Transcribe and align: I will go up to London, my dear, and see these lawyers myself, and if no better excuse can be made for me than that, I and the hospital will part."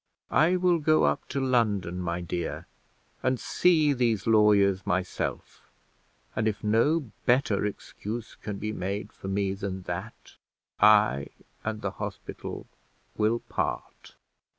I 0.33 0.55
will 0.55 0.79
go 0.79 1.03
up 1.03 1.29
to 1.29 1.39
London, 1.39 1.99
my 2.01 2.21
dear, 2.21 2.65
and 3.21 3.39
see 3.39 3.93
these 3.93 4.25
lawyers 4.25 4.83
myself, 4.83 5.61
and 6.35 6.47
if 6.47 6.63
no 6.63 7.11
better 7.27 7.67
excuse 7.67 8.33
can 8.33 8.57
be 8.57 8.71
made 8.71 9.13
for 9.13 9.27
me 9.27 9.53
than 9.53 9.83
that, 9.83 10.37
I 10.79 11.27
and 11.63 11.83
the 11.83 11.91
hospital 11.91 12.65
will 13.15 13.41
part." 13.41 14.15